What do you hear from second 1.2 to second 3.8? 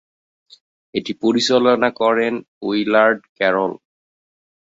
পরিচালনা করেন Willard Carroll.